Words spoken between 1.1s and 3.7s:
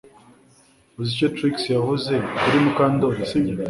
icyo Trix yavuze kuri Mukandoli sibyo